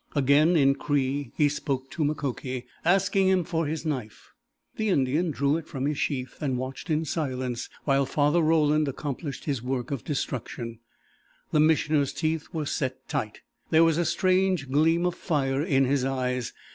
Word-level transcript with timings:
Again 0.15 0.55
in 0.55 0.73
Cree 0.73 1.31
he 1.37 1.47
spoke 1.47 1.91
to 1.91 2.03
Mukoki, 2.03 2.65
asking 2.83 3.27
him 3.27 3.43
for 3.43 3.67
his 3.67 3.85
knife. 3.85 4.33
The 4.77 4.89
Indian 4.89 5.29
drew 5.29 5.57
it 5.57 5.67
from 5.67 5.85
his 5.85 5.99
sheath 5.99 6.37
and 6.41 6.57
watched 6.57 6.89
in 6.89 7.05
silence 7.05 7.69
while 7.83 8.07
Father 8.07 8.41
Roland 8.41 8.87
accomplished 8.87 9.45
his 9.45 9.61
work 9.61 9.91
of 9.91 10.03
destruction. 10.03 10.79
The 11.51 11.59
Missioner's 11.59 12.13
teeth 12.13 12.47
were 12.51 12.65
set 12.65 13.07
tight. 13.07 13.41
There 13.69 13.83
was 13.83 13.99
a 13.99 14.03
strange 14.05 14.71
gleam 14.71 15.05
of 15.05 15.13
fire 15.13 15.61
in 15.61 15.85
his 15.85 16.03
eyes. 16.03 16.51